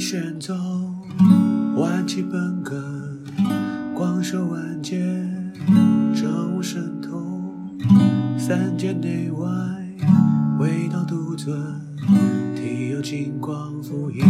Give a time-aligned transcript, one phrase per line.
[0.00, 0.56] 天地玄宗，
[1.76, 2.82] 万气本根，
[3.94, 4.98] 广受万界，
[6.14, 7.78] 真无神通。
[8.38, 9.46] 三界内外，
[10.58, 11.54] 唯道独尊。
[12.56, 14.24] 体有金光，覆映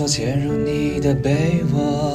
[0.00, 2.09] 悄悄潜入你的被窝，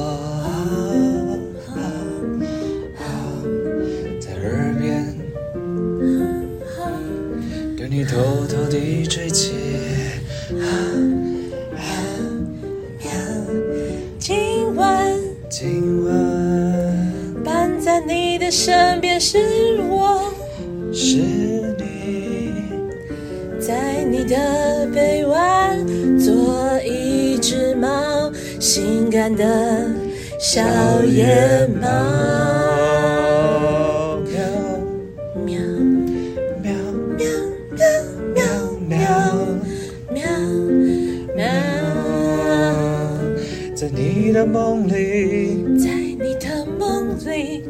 [43.86, 47.62] 在你的梦里，在你的梦里，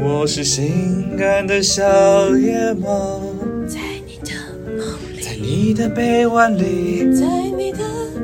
[0.00, 1.82] 我是性感的小
[2.36, 3.20] 野猫。
[3.66, 4.30] 在你的
[4.76, 7.26] 梦里，在你的臂弯里，在
[7.58, 7.78] 你的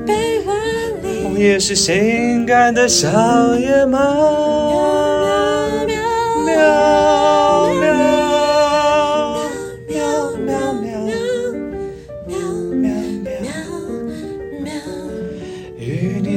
[0.06, 0.12] 臂
[0.46, 0.56] 弯
[1.02, 3.08] 里，我也是性感的小
[3.56, 3.98] 野猫。
[5.84, 5.96] 喵
[6.46, 6.46] 喵。
[6.46, 7.51] 喵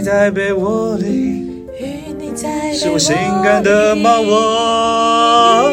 [0.06, 1.08] 在被窝里，
[1.80, 5.72] 与你在是我性感的猫窝。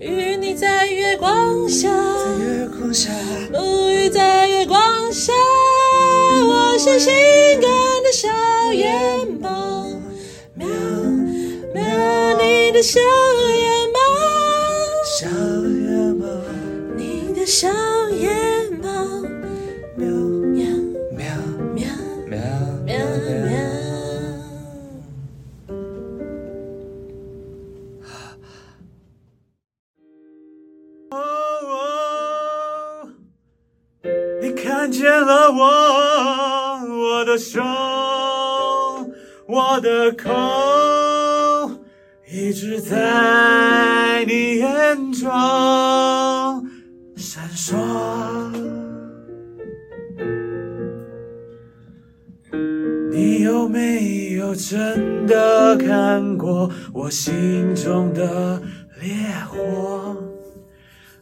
[0.00, 1.90] 与你在月光下，
[2.40, 3.10] 月光下，
[3.52, 4.80] 沐浴在月光
[5.12, 5.34] 下，
[6.46, 7.12] 我是性
[7.60, 7.70] 感
[8.02, 8.90] 的小野
[9.38, 9.86] 猫，
[10.54, 10.66] 喵
[11.74, 11.84] 喵，
[12.38, 12.98] 你的小
[13.58, 14.00] 野猫，
[15.20, 16.24] 小野猫，
[16.96, 17.68] 你的小
[18.18, 18.30] 野
[18.82, 18.88] 猫，
[19.94, 20.41] 喵。
[39.72, 40.30] 我的口，
[42.30, 45.30] 一直在你眼中
[47.16, 47.74] 闪烁。
[53.10, 58.60] 你有没有真的看过我心中的
[59.00, 59.10] 烈
[59.48, 60.14] 火？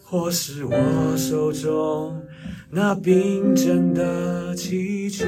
[0.03, 2.21] 或是我手中
[2.69, 5.25] 那冰镇的气球？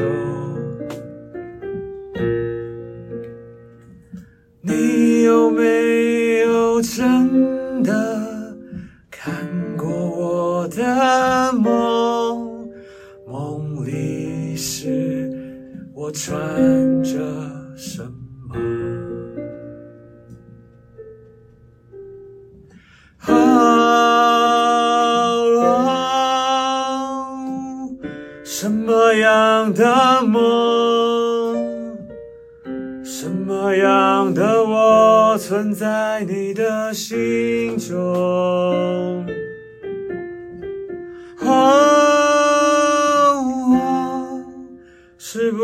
[10.77, 12.69] 的梦？
[13.27, 15.31] 梦里是
[15.95, 16.33] 我穿
[17.03, 17.19] 着
[17.77, 18.03] 什
[18.49, 18.57] 么？
[28.45, 30.41] 什么样的梦？
[33.03, 38.62] 什么样的我存在你的心中？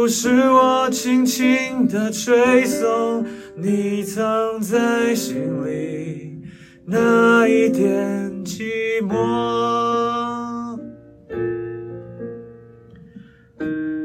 [0.08, 3.26] 是我轻轻的吹送
[3.56, 6.42] 你藏在心里
[6.86, 10.78] 那一点寂寞？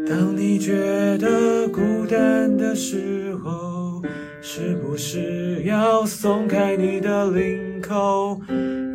[0.05, 4.01] 当你觉得孤单的时候，
[4.41, 8.41] 是不是要松开你的领口，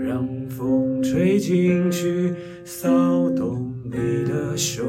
[0.06, 2.34] 让风吹进去，
[2.64, 2.88] 骚
[3.31, 3.96] 动你
[4.31, 4.84] 的胸？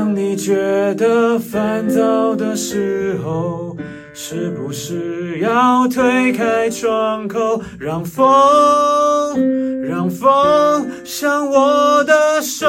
[0.00, 3.76] 当你觉得烦躁的时候，
[4.14, 8.24] 是不是要推开窗口，让风？
[9.86, 12.66] 让风像我的手，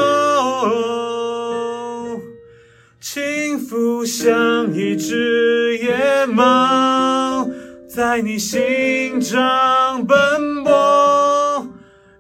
[3.00, 7.48] 轻抚像一只野猫，
[7.88, 11.66] 在你心上奔波，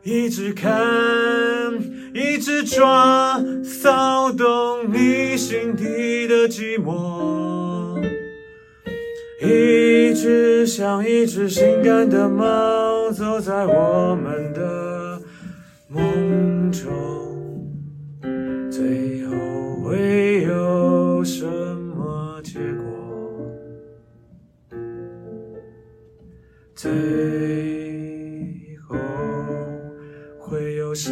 [0.03, 0.71] 一直看，
[2.13, 8.01] 一直抓，骚动你心底的寂寞，
[9.41, 15.21] 一直像一只性感的猫，走在我们的。
[15.87, 16.89] 梦中，
[18.71, 19.35] 最后
[19.83, 22.85] 会有什么结果？
[26.73, 26.89] 最
[28.87, 28.97] 后
[30.39, 31.11] 会有什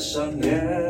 [0.00, 0.89] 可乐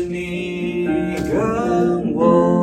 [0.00, 0.86] 是你
[1.30, 2.59] 跟我。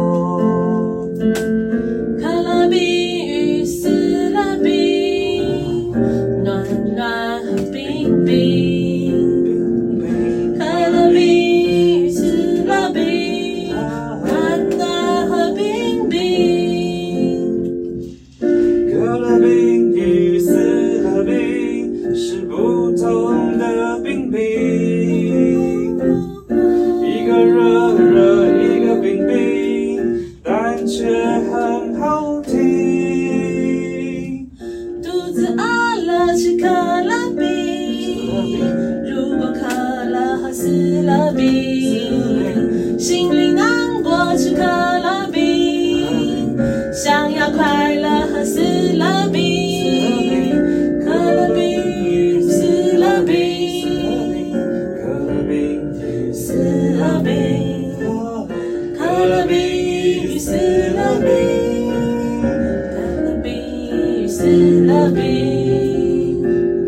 [56.33, 56.53] 死
[56.97, 57.27] 啦，B，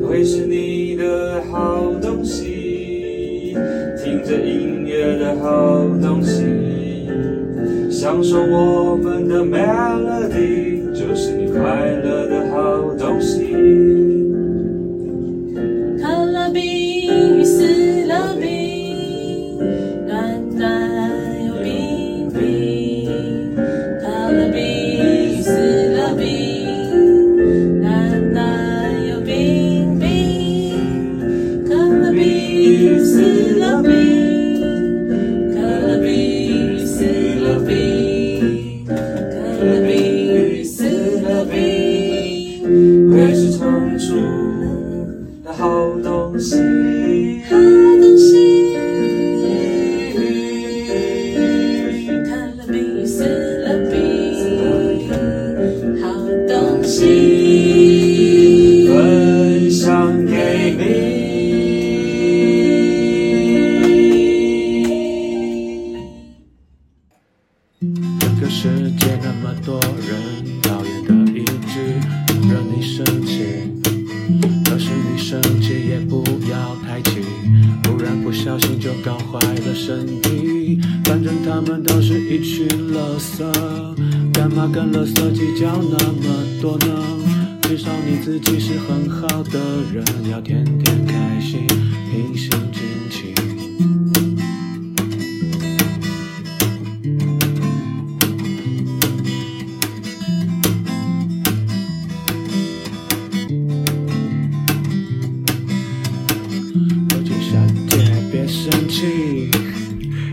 [0.08, 3.53] 会是你的好东西，
[4.01, 6.44] 听着音乐的好东西
[7.89, 10.59] 享受我们的 melody，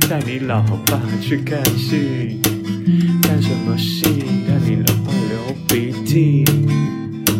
[0.08, 2.38] 带你老爸去看戏，
[3.22, 4.04] 看什么戏？
[4.46, 6.44] 看你老爸流鼻涕，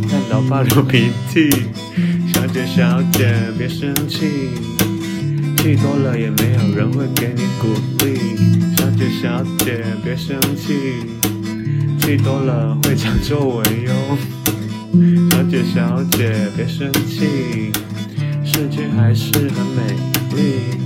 [0.08, 1.49] 看老爸流鼻涕。
[2.35, 4.50] 小姐小姐别生气，
[5.58, 7.68] 气多了也没有人会给你鼓
[8.04, 8.16] 励。
[8.76, 10.75] 小姐小姐别生气，
[12.00, 14.18] 气多了会长皱纹哟。
[15.30, 17.70] 小姐小姐别生气。
[18.44, 19.82] 世界还是很美
[20.35, 20.86] 丽，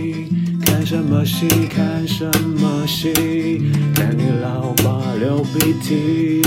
[0.91, 1.47] 什么戏？
[1.69, 2.29] 看什
[2.59, 3.13] 么戏？
[3.95, 6.41] 看你老爸流鼻涕。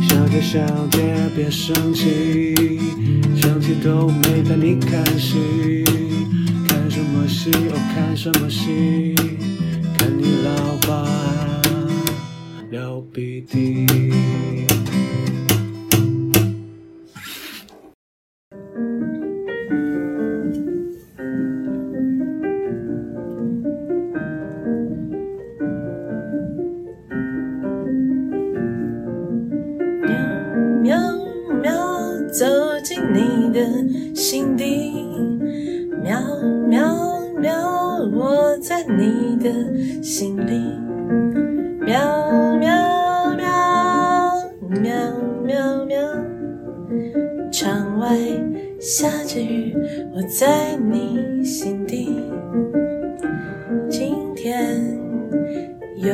[0.00, 0.60] 小姐小
[0.92, 2.54] 姐别生气，
[3.34, 5.84] 生气都没带你看戏。
[6.68, 7.50] 看什么戏？
[7.50, 9.16] 哦，看什么戏？
[9.98, 11.08] 看你老爸
[12.70, 13.83] 流鼻涕。
[50.74, 52.20] 在你心底，
[53.88, 54.82] 今天
[55.94, 56.12] 有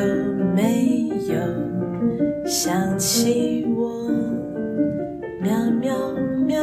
[0.54, 4.06] 没有想起我？
[5.40, 5.50] 喵
[5.80, 5.96] 喵
[6.46, 6.60] 喵，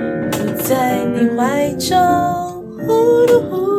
[0.00, 1.96] 我在你怀中，
[2.84, 2.92] 呼
[3.28, 3.77] 噜呼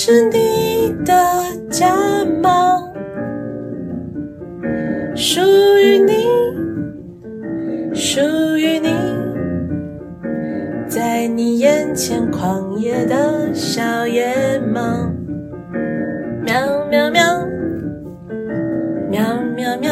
[0.00, 1.12] 是你的
[1.68, 1.92] 家
[2.40, 2.88] 猫，
[5.16, 5.40] 属
[5.80, 6.12] 于你，
[7.92, 8.20] 属
[8.56, 8.90] 于你，
[10.86, 15.10] 在你眼前狂野的小野猫，
[16.44, 16.54] 喵
[16.88, 17.48] 喵喵，
[19.10, 19.90] 喵喵喵，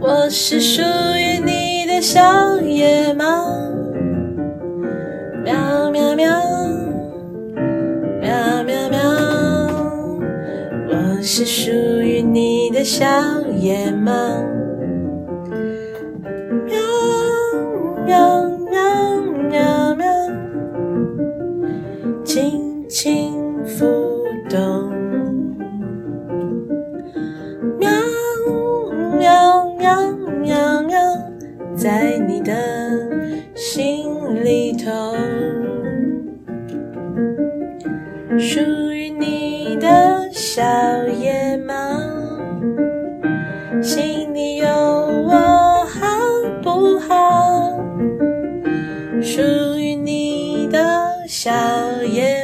[0.00, 3.43] 我是属于你的小野猫，
[11.36, 13.04] 是属于你的小
[13.58, 14.43] 野猫。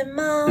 [0.01, 0.49] 野猫，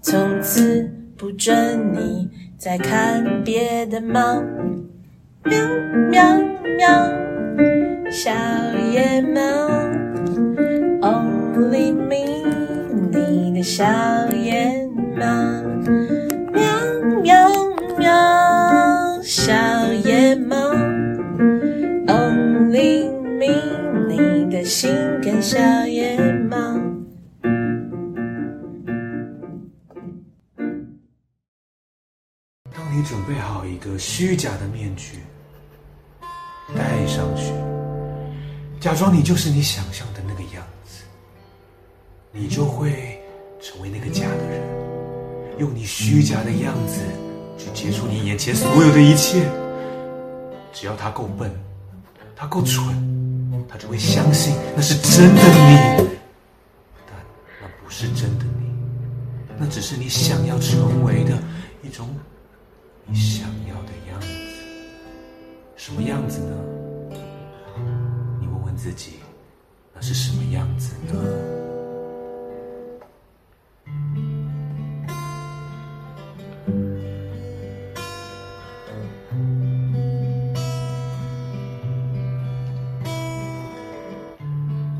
[0.00, 4.42] 从此不准你再看别的猫。
[5.44, 5.58] 喵
[6.10, 6.24] 喵
[6.78, 6.88] 喵，
[8.10, 8.30] 小
[8.90, 9.40] 野猫
[11.02, 12.48] ，Only me，
[13.12, 13.84] 你的小
[14.32, 15.26] 野猫。
[16.50, 16.64] 喵
[17.22, 17.50] 喵
[17.98, 19.52] 喵，小
[20.02, 20.72] 野猫
[22.06, 23.84] ，Only me。
[24.08, 24.90] 你的心
[25.22, 26.13] 肝小野
[33.04, 35.18] 准备好一个虚假的面具，
[36.74, 37.52] 戴上去，
[38.80, 41.04] 假装你就是你想象的那个样子，
[42.32, 43.20] 你就会
[43.60, 44.60] 成为那个假的人，
[45.58, 47.00] 用你虚假的样子
[47.58, 49.48] 去接触你眼前所有的一切。
[50.72, 51.50] 只要他够笨，
[52.34, 53.12] 他够蠢。
[53.66, 56.08] 他就会相信那是真的你，
[57.06, 57.16] 但
[57.60, 58.70] 那不是真的你，
[59.58, 61.36] 那只是你想要成为的
[61.82, 62.08] 一种
[63.06, 64.26] 你想要的样子。
[65.76, 66.56] 什么样子呢？
[68.40, 69.18] 你问问自己，
[69.92, 71.12] 那是什么样子呢？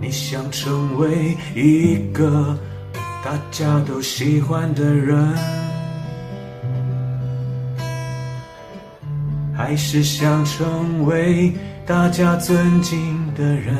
[0.01, 2.59] 你想成为一个
[3.25, 5.35] 大家都喜欢的人，
[9.67, 11.51] 还是想成为
[11.87, 13.75] 大家尊敬的人？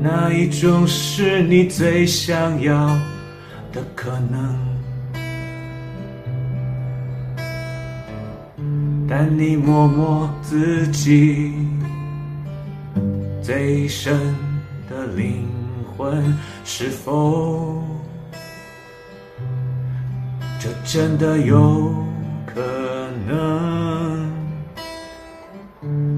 [0.00, 2.86] 哪一种是你最想要
[3.72, 4.56] 的可能？
[9.08, 11.52] 但你摸摸自己
[13.42, 14.16] 最深
[14.88, 15.44] 的灵
[15.98, 16.22] 魂，
[16.64, 17.82] 是否
[20.62, 21.92] 这真的有
[22.46, 22.60] 可
[23.26, 24.30] 能？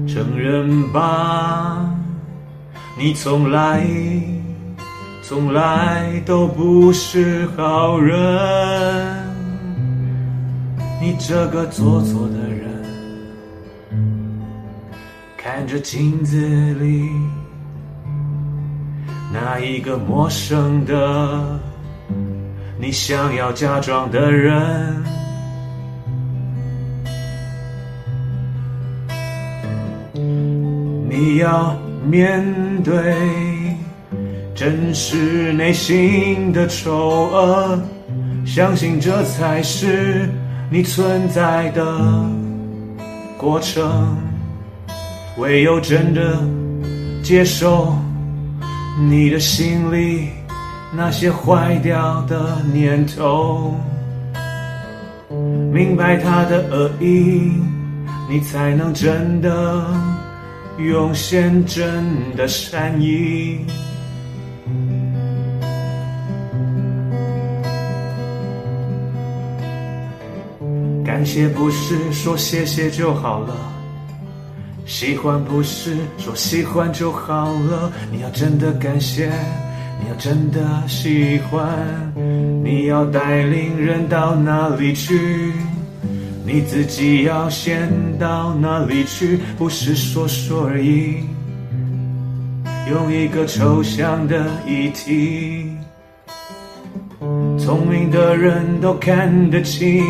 [0.07, 1.83] 承认吧，
[2.95, 3.83] 你从来
[5.23, 8.13] 从来都不是好人，
[11.01, 12.69] 你这个做作的人。
[15.35, 16.37] 看着镜子
[16.75, 17.09] 里
[19.33, 21.59] 那一个陌生的
[22.77, 25.03] 你想要假装的人，
[31.09, 32.43] 你要面
[32.83, 33.15] 对
[34.53, 37.79] 真实内心的丑恶，
[38.45, 40.29] 相信这才是
[40.69, 41.83] 你存在的
[43.37, 44.17] 过程。
[45.37, 46.39] 唯有真的
[47.21, 47.93] 接受
[49.09, 50.29] 你的心里
[50.93, 53.73] 那些坏掉的念头，
[55.71, 57.51] 明白他的恶意，
[58.29, 59.85] 你才能真的
[60.77, 63.65] 涌现真的善意。
[71.05, 73.55] 感谢不是说谢谢就好了。
[74.85, 79.31] 喜欢不是说喜欢就好了，你要真的感谢，
[79.99, 81.67] 你要真的喜欢，
[82.63, 85.51] 你要带领人到哪里去，
[86.45, 91.15] 你自己要先到哪里去，不是说说而已，
[92.89, 95.71] 用一个抽象的议题，
[97.57, 100.03] 聪明的人都看得清。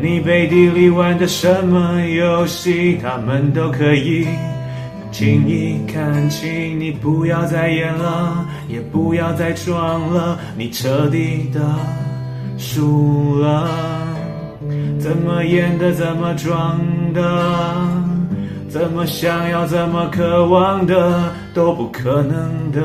[0.00, 4.26] 你背地里玩的什么游戏，他们都可以。
[5.10, 6.78] 轻易看清。
[6.78, 11.60] 你不要再演了，也不要再装了，你彻底的
[12.56, 13.68] 输了。
[15.00, 16.80] 怎么演的，怎么装
[17.12, 17.22] 的，
[18.68, 22.82] 怎么想要，怎么渴望的，都不可能的。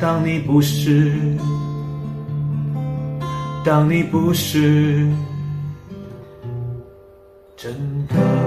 [0.00, 1.12] 当你不是。
[3.64, 5.08] 当你不是
[7.56, 7.72] 真
[8.08, 8.43] 的。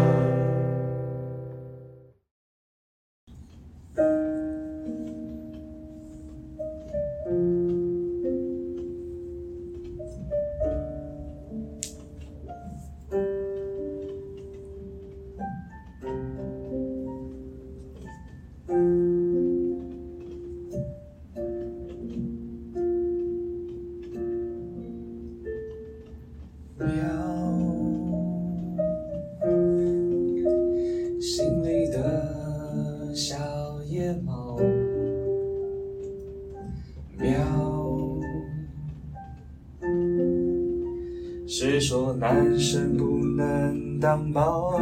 [42.19, 44.82] 男生不能当宝？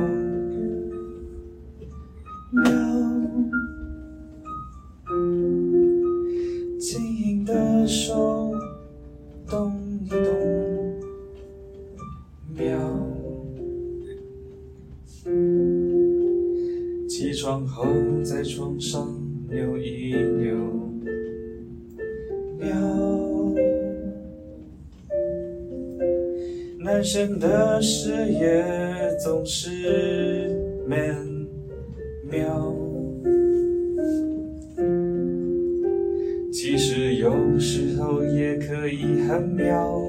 [39.08, 40.02] 你很妙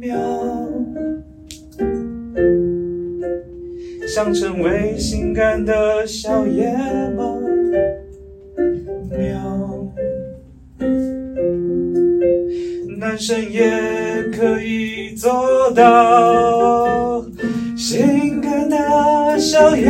[0.00, 0.18] 妙。
[4.08, 6.72] 想成为性感的小野
[7.16, 7.40] 猫
[9.16, 9.86] 喵。
[12.98, 13.70] 男生也
[14.32, 17.24] 可以做到，
[17.76, 19.86] 性感的小野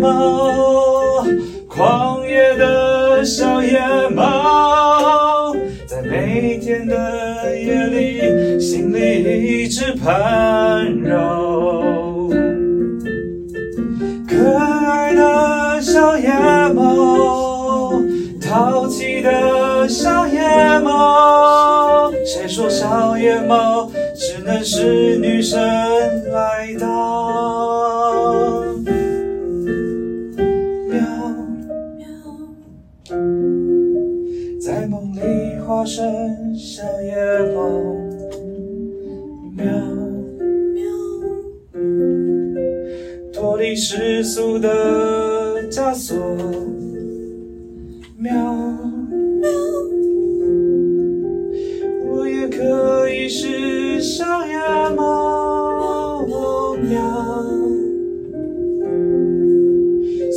[0.00, 1.22] 猫，
[1.68, 3.78] 狂野的小野
[4.14, 4.41] 猫，
[6.92, 12.28] 的夜里，心里一直盘绕。
[14.28, 16.28] 可爱的小野
[16.74, 17.94] 猫，
[18.40, 20.42] 淘气的小野
[20.80, 22.12] 猫。
[22.26, 25.58] 谁说小野猫只能是女生
[26.30, 27.21] 来到？
[35.22, 36.04] 在梦里化身
[36.56, 37.14] 小野
[37.54, 37.70] 猫。
[39.56, 39.64] 喵
[40.74, 40.82] 喵，
[43.32, 44.68] 脱离世俗的
[45.70, 46.16] 枷锁。
[48.18, 49.48] 喵喵。
[52.04, 54.58] 我也可以是小野
[54.96, 56.26] 猫，
[56.78, 57.00] 喵，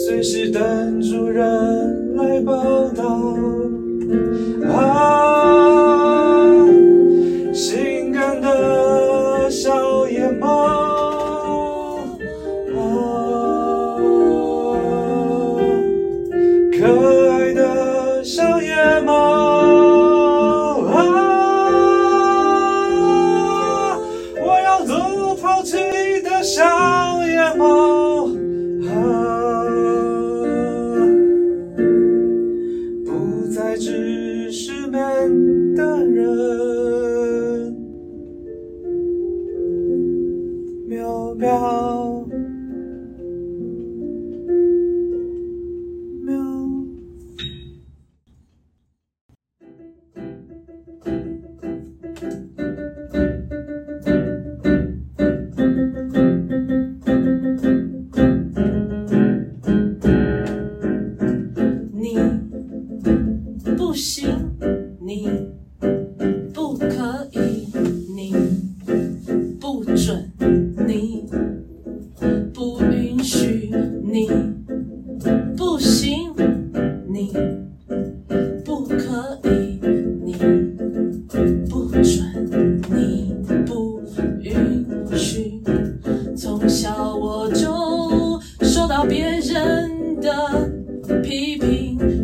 [0.05, 1.74] 随时等主人
[33.77, 34.97] 只是没
[35.29, 35.83] 抵达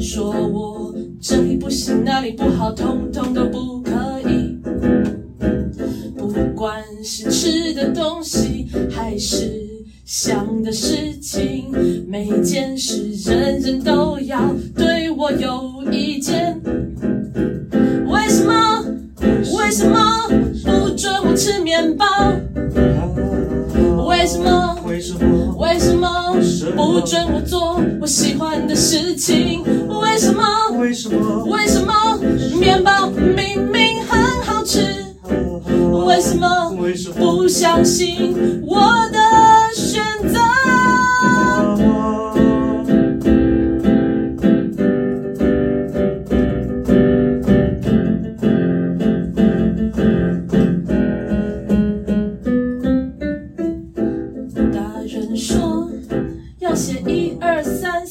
[0.02, 3.31] 说我这里不行那里不好通通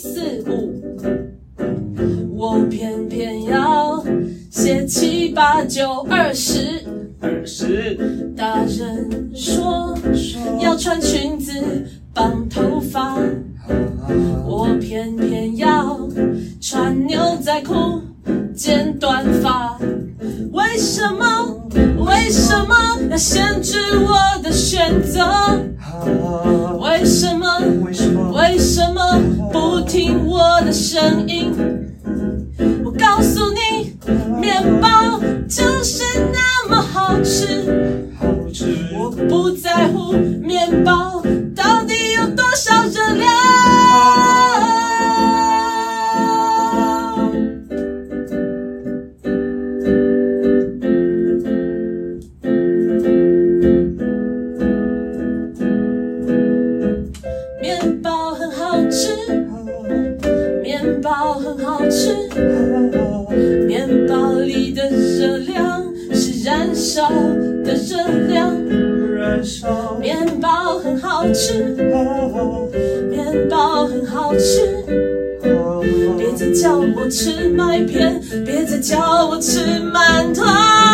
[0.03, 0.81] 四五
[2.35, 4.03] 我偏偏要
[4.51, 6.03] 写七八九
[58.51, 59.15] 好吃。
[60.63, 62.15] 面包很好吃。
[63.67, 67.09] 面包里的热量是燃烧
[67.65, 68.55] 的热量。
[69.17, 71.63] 燃烧面包很好吃。
[73.11, 74.85] 面包很好吃。
[76.19, 80.90] 别再叫我吃麦片别再叫我吃馒头。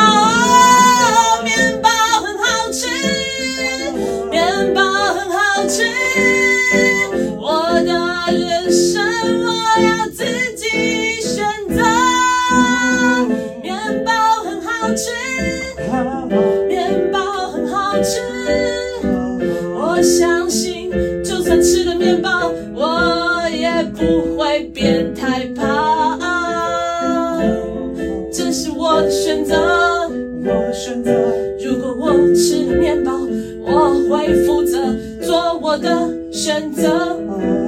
[36.33, 37.66] 选择。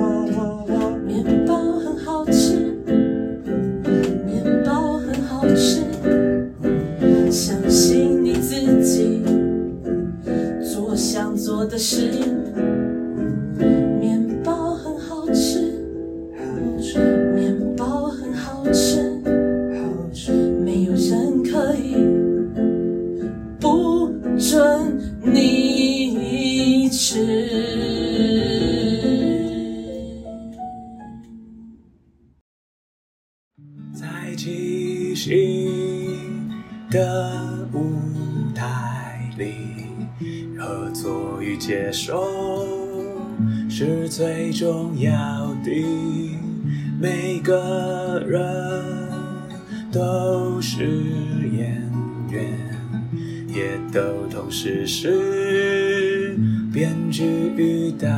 [54.49, 56.35] 故事是
[56.73, 57.23] 编剧
[57.55, 58.09] 与导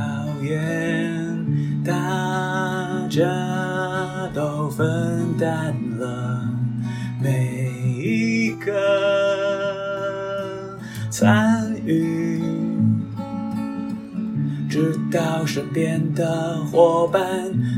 [0.45, 1.37] 演，
[1.85, 1.93] 大
[3.11, 3.27] 家
[4.33, 4.87] 都分
[5.37, 6.49] 担了
[7.21, 8.71] 每一个
[11.11, 12.41] 参与，
[14.69, 17.21] 知道身边的伙伴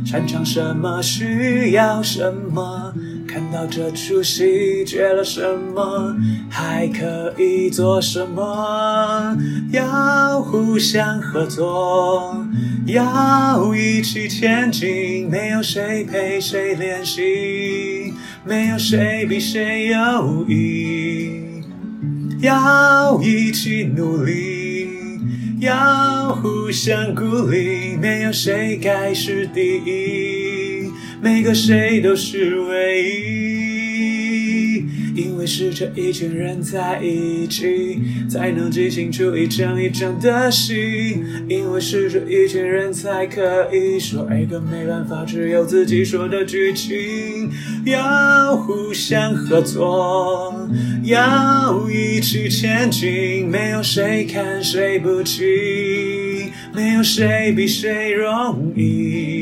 [0.05, 2.93] 擅长什么，需要什么。
[3.33, 5.41] 看到这出戏缺了什
[5.75, 6.15] 么
[6.51, 9.35] 还可以做什么？
[9.71, 12.45] 要互相合作
[12.85, 18.13] 要一起前进没有谁陪谁练习
[18.45, 21.63] 没有谁比谁优异
[22.43, 24.91] 要一起努力
[25.59, 30.42] 要互相鼓励没有谁该是第一。
[31.25, 41.23] 每个谁都是唯一，因为是这一群人在一起，才能激行出一场一场的戏。
[41.49, 47.49] 因为是这一群人才可以说一个没办法只有自己说的剧情，
[47.85, 50.53] 要互相合作，
[51.05, 55.45] 要一起前进，没有谁看谁不起，
[56.75, 59.42] 没有谁比谁容易。